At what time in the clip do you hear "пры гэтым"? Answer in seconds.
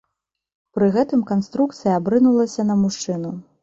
0.77-1.23